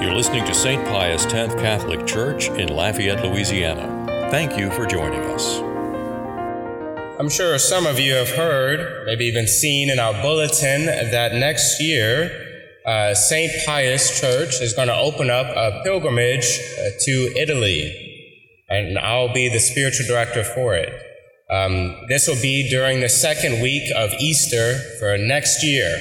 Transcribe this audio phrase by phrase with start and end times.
[0.00, 0.84] You're listening to St.
[0.86, 4.28] Pius X Catholic Church in Lafayette, Louisiana.
[4.30, 5.58] Thank you for joining us.
[7.18, 11.80] I'm sure some of you have heard, maybe even seen in our bulletin, that next
[11.80, 12.30] year
[12.86, 13.50] uh, St.
[13.66, 19.48] Pius Church is going to open up a pilgrimage uh, to Italy, and I'll be
[19.48, 20.92] the spiritual director for it.
[21.50, 26.00] Um, this will be during the second week of Easter for next year.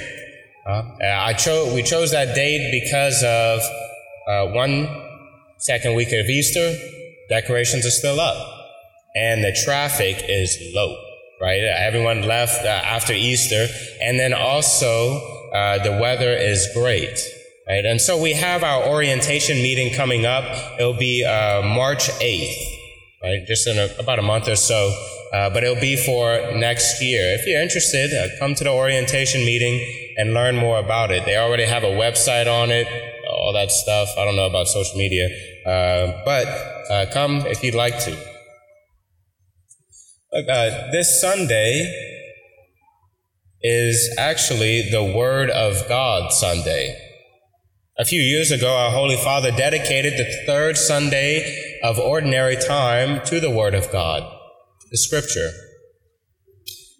[0.67, 3.61] Uh, I chose we chose that date because of
[4.27, 4.87] uh, one
[5.57, 6.75] second week of Easter,
[7.29, 8.37] decorations are still up,
[9.15, 10.95] and the traffic is low.
[11.39, 13.67] Right, everyone left uh, after Easter,
[14.01, 15.21] and then also
[15.53, 17.19] uh, the weather is great.
[17.69, 20.45] Right, and so we have our orientation meeting coming up.
[20.79, 22.57] It'll be uh, March eighth,
[23.21, 24.91] right, just in a, about a month or so.
[25.31, 27.35] Uh, but it'll be for next year.
[27.35, 31.25] If you're interested, uh, come to the orientation meeting and learn more about it.
[31.25, 32.87] They already have a website on it,
[33.47, 34.09] all that stuff.
[34.17, 35.29] I don't know about social media,
[35.65, 36.47] uh, but
[36.91, 38.11] uh, come if you'd like to.
[40.33, 41.89] Uh, this Sunday
[43.61, 46.99] is actually the Word of God Sunday.
[47.97, 53.39] A few years ago, our Holy Father dedicated the third Sunday of ordinary time to
[53.39, 54.29] the Word of God,
[54.91, 55.51] the Scripture.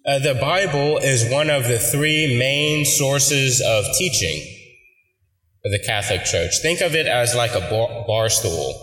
[0.06, 4.57] Uh, the Bible is one of the three main sources of teaching
[5.68, 6.60] for the Catholic Church.
[6.62, 8.74] Think of it as like a bar, bar stool,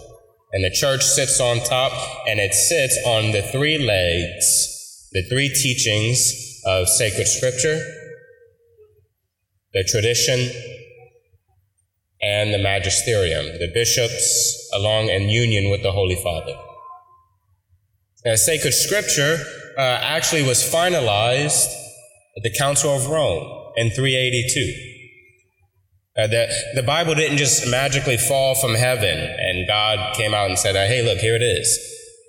[0.53, 1.91] and the church sits on top,
[2.27, 7.79] and it sits on the three legs, the three teachings of sacred scripture,
[9.73, 10.49] the tradition,
[12.21, 16.55] and the magisterium, the bishops, along in union with the Holy Father.
[18.25, 19.37] Now, sacred scripture
[19.77, 21.67] uh, actually was finalized
[22.37, 24.94] at the Council of Rome in 382.
[26.17, 30.57] Uh, the, the Bible didn't just magically fall from heaven and God came out and
[30.57, 31.77] said, uh, hey, look, here it is.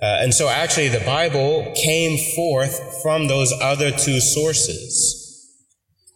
[0.03, 5.23] Uh, and so actually the Bible came forth from those other two sources.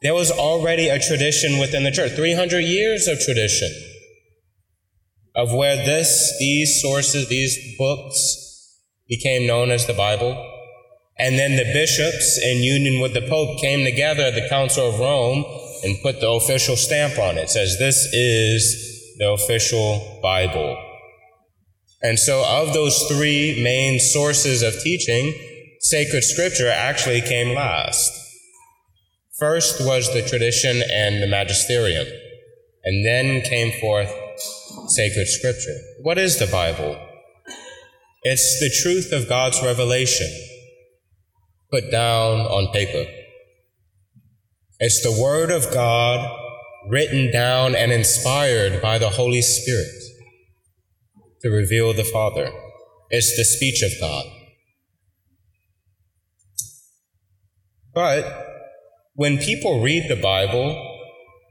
[0.03, 3.70] There was already a tradition within the church, 300 years of tradition
[5.36, 10.32] of where this, these sources, these books became known as the Bible.
[11.19, 14.98] And then the bishops, in union with the Pope, came together at the Council of
[14.98, 15.44] Rome
[15.84, 17.42] and put the official stamp on it.
[17.42, 20.76] it says this is the official Bible.
[22.02, 25.34] And so, of those three main sources of teaching,
[25.80, 28.10] sacred scripture actually came last.
[29.38, 32.06] First was the tradition and the magisterium,
[32.84, 34.10] and then came forth
[34.86, 35.76] sacred scripture.
[36.02, 36.98] What is the Bible?
[38.22, 40.28] It's the truth of God's revelation
[41.70, 43.10] put down on paper.
[44.82, 46.26] It's the Word of God
[46.88, 49.92] written down and inspired by the Holy Spirit
[51.42, 52.50] to reveal the Father.
[53.10, 54.24] It's the speech of God.
[57.92, 58.24] But
[59.12, 60.74] when people read the Bible,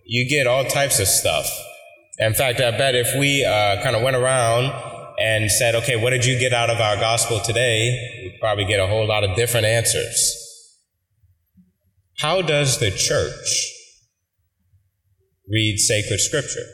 [0.08, 1.48] you get all types of stuff.
[2.18, 4.74] In fact, I bet if we uh, kind of went around
[5.22, 8.24] and said, okay, what did you get out of our gospel today?
[8.24, 10.49] We'd probably get a whole lot of different answers.
[12.22, 13.74] How does the church
[15.50, 16.66] read sacred scripture?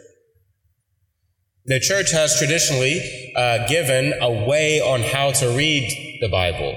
[1.65, 6.75] The church has traditionally uh, given a way on how to read the Bible.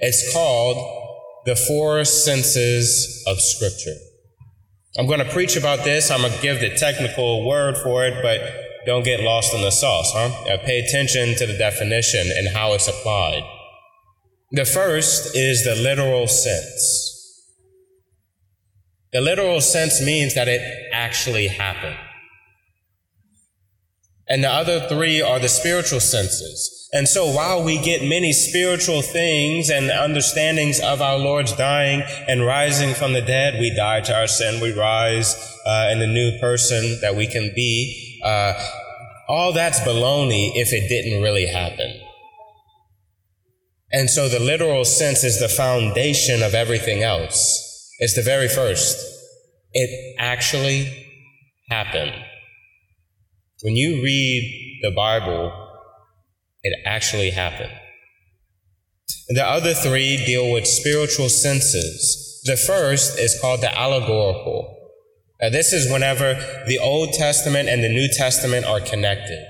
[0.00, 0.76] It's called
[1.46, 3.98] the four senses of scripture.
[4.98, 6.10] I'm going to preach about this.
[6.10, 8.40] I'm going to give the technical word for it, but
[8.84, 10.52] don't get lost in the sauce, huh?
[10.52, 13.44] Uh, pay attention to the definition and how it's applied.
[14.50, 17.03] The first is the literal sense.
[19.14, 20.60] The literal sense means that it
[20.92, 21.96] actually happened.
[24.28, 26.88] And the other three are the spiritual senses.
[26.92, 32.44] And so while we get many spiritual things and understandings of our Lord's dying and
[32.44, 36.36] rising from the dead, we die to our sin, we rise uh, in the new
[36.40, 38.20] person that we can be.
[38.24, 38.54] Uh,
[39.28, 42.00] all that's baloney if it didn't really happen.
[43.92, 47.73] And so the literal sense is the foundation of everything else.
[48.04, 48.98] It's the very first.
[49.72, 51.06] It actually
[51.70, 52.12] happened.
[53.62, 55.50] When you read the Bible,
[56.62, 57.72] it actually happened.
[59.28, 62.42] The other three deal with spiritual senses.
[62.44, 64.90] The first is called the allegorical.
[65.40, 66.34] Now, this is whenever
[66.66, 69.42] the Old Testament and the New Testament are connected.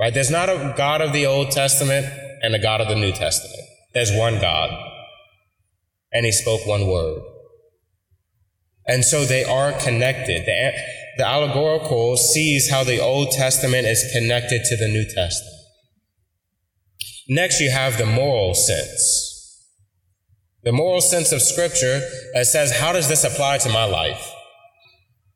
[0.00, 0.12] Right?
[0.12, 2.06] There's not a God of the Old Testament
[2.42, 3.62] and a God of the New Testament.
[3.92, 4.70] There's one God.
[6.12, 7.22] And he spoke one word.
[8.86, 10.44] And so they are connected.
[11.16, 15.54] the allegorical sees how the Old Testament is connected to the New Testament.
[17.28, 19.30] Next, you have the moral sense.
[20.64, 22.00] The moral sense of Scripture
[22.34, 24.30] that says, how does this apply to my life?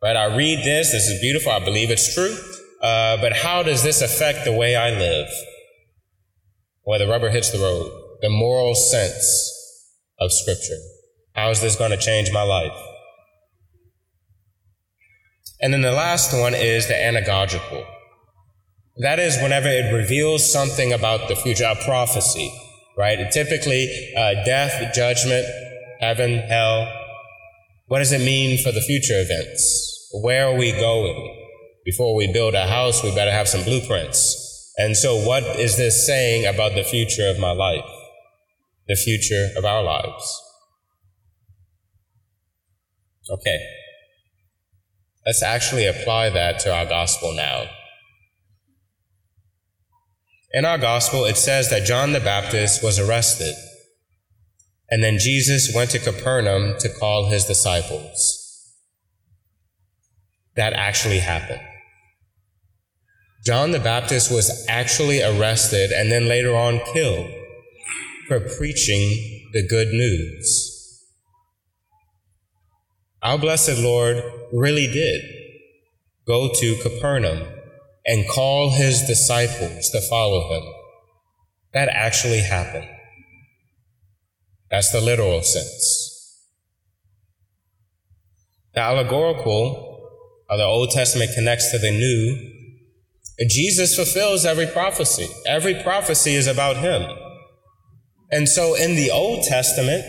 [0.03, 0.17] Right?
[0.17, 2.37] I read this, this is beautiful, I believe it's true,
[2.83, 5.29] uh, but how does this affect the way I live?
[6.83, 7.91] Where the rubber hits the road.
[8.23, 9.55] The moral sense
[10.19, 10.79] of Scripture.
[11.35, 12.73] How is this going to change my life?
[15.61, 17.85] And then the last one is the anagogical.
[18.99, 22.53] That is whenever it reveals something about the future, a prophecy,
[22.97, 23.31] right?
[23.31, 25.47] Typically, uh, death, judgment,
[26.00, 26.93] heaven, hell.
[27.87, 30.11] What does it mean for the future events?
[30.12, 31.35] Where are we going?
[31.85, 34.73] Before we build a house, we better have some blueprints.
[34.79, 37.89] And so, what is this saying about the future of my life?
[38.87, 40.43] The future of our lives?
[43.31, 43.59] Okay.
[45.29, 47.67] Let's actually apply that to our gospel now.
[50.53, 53.55] In our gospel, it says that John the Baptist was arrested,
[54.89, 58.75] and then Jesus went to Capernaum to call his disciples.
[60.57, 61.61] That actually happened.
[63.45, 67.31] John the Baptist was actually arrested and then later on killed
[68.29, 70.68] for preaching the good news.
[73.29, 75.21] Our blessed Lord really did
[76.27, 77.47] go to Capernaum
[78.07, 80.63] and call his disciples to follow him.
[81.75, 82.89] That actually happened.
[84.71, 86.43] That's the literal sense.
[88.73, 90.09] The allegorical,
[90.49, 95.29] how the Old Testament connects to the New, Jesus fulfills every prophecy.
[95.47, 97.15] Every prophecy is about him.
[98.33, 100.07] And so in the Old Testament,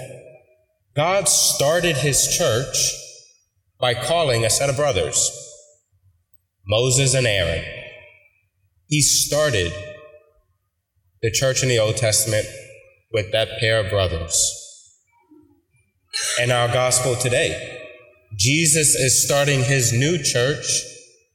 [0.95, 3.07] God started his church
[3.79, 5.31] by calling a set of brothers,
[6.67, 7.63] Moses and Aaron.
[8.87, 9.71] He started
[11.21, 12.45] the church in the Old Testament
[13.11, 14.55] with that pair of brothers.
[16.41, 17.77] In our gospel today,
[18.35, 20.65] Jesus is starting his new church,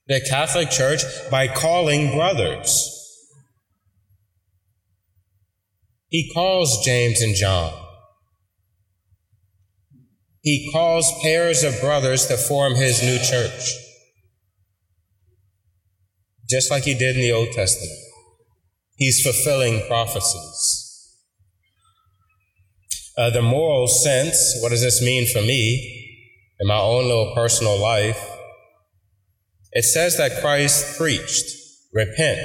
[0.06, 2.90] the Catholic Church, by calling brothers.
[6.08, 7.83] He calls James and John.
[10.44, 13.72] He calls pairs of brothers to form his new church
[16.48, 17.98] just like he did in the Old Testament.
[18.96, 20.70] He's fulfilling prophecies.
[23.16, 26.30] Uh, the moral sense, what does this mean for me
[26.60, 28.20] in my own little personal life?
[29.72, 31.56] It says that Christ preached,
[31.92, 32.40] repent,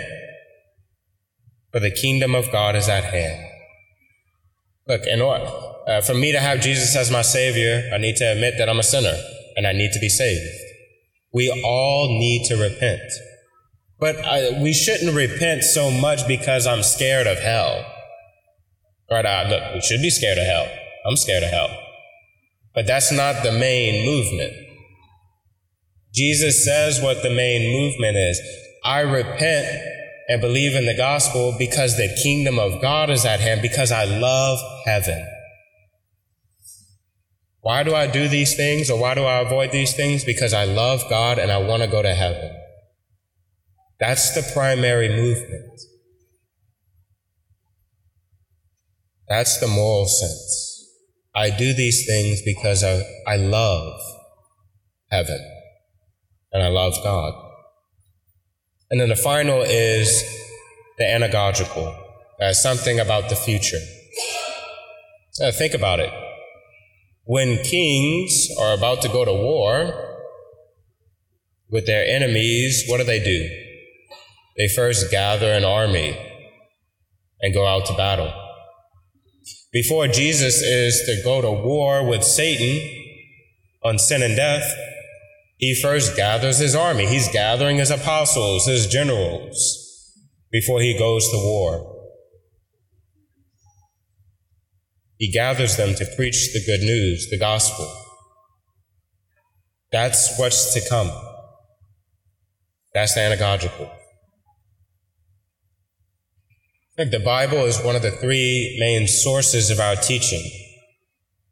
[1.72, 3.46] for the kingdom of God is at hand.
[4.88, 5.52] Look, in order,
[5.90, 8.80] uh, for me to have Jesus as my Savior, I need to admit that I'm
[8.80, 9.18] a sinner
[9.58, 10.46] and I need to be saved.
[11.34, 13.02] We all need to repent.
[14.00, 17.84] But I, we shouldn't repent so much because I'm scared of hell.
[19.12, 19.26] Right?
[19.26, 20.68] I, look, we should be scared of hell.
[21.06, 21.76] I'm scared of hell.
[22.76, 24.54] But that's not the main movement.
[26.14, 28.40] Jesus says what the main movement is.
[28.86, 29.68] I repent
[30.28, 34.06] and believe in the gospel because the kingdom of God is at hand, because I
[34.06, 35.26] love heaven.
[37.70, 40.24] Why do I do these things or why do I avoid these things?
[40.24, 42.52] Because I love God and I want to go to heaven.
[44.00, 45.80] That's the primary movement.
[49.28, 50.90] That's the moral sense.
[51.36, 54.02] I do these things because I, I love
[55.12, 55.40] heaven
[56.52, 57.36] and I love God.
[58.90, 60.24] And then the final is
[60.98, 61.96] the anagogical,
[62.42, 63.84] uh, something about the future.
[65.40, 66.29] Uh, think about it.
[67.30, 70.26] When kings are about to go to war
[71.70, 73.48] with their enemies, what do they do?
[74.58, 76.18] They first gather an army
[77.40, 78.34] and go out to battle.
[79.72, 82.82] Before Jesus is to go to war with Satan
[83.84, 84.76] on sin and death,
[85.58, 87.06] he first gathers his army.
[87.06, 90.16] He's gathering his apostles, his generals,
[90.52, 91.99] before he goes to war.
[95.20, 97.94] He gathers them to preach the good news, the gospel.
[99.92, 101.12] That's what's to come.
[102.94, 103.92] That's anagogical.
[106.98, 110.50] The Bible is one of the three main sources of our teaching.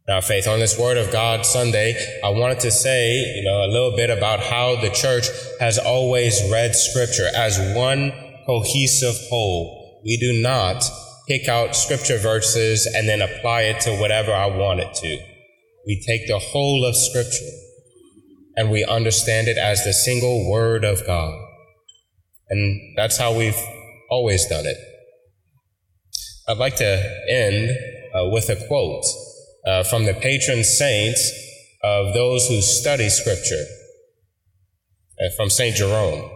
[0.07, 3.67] Now, faith on this Word of God Sunday, I wanted to say, you know, a
[3.67, 5.27] little bit about how the church
[5.59, 8.13] has always read Scripture as one
[8.45, 10.01] cohesive whole.
[10.05, 10.89] We do not
[11.27, 15.19] pick out Scripture verses and then apply it to whatever I want it to.
[15.85, 17.51] We take the whole of Scripture
[18.55, 21.33] and we understand it as the single Word of God.
[22.49, 23.59] And that's how we've
[24.09, 24.77] always done it.
[26.47, 27.71] I'd like to end
[28.15, 29.03] uh, with a quote
[29.65, 31.31] uh, from the patron saints
[31.83, 33.63] of those who study Scripture,
[35.19, 35.75] uh, from St.
[35.75, 36.31] Jerome.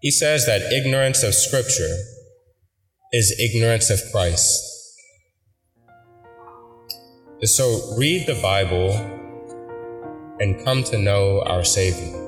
[0.00, 1.96] He says that ignorance of Scripture
[3.12, 4.64] is ignorance of Christ.
[7.42, 8.92] So read the Bible
[10.40, 12.27] and come to know our Savior.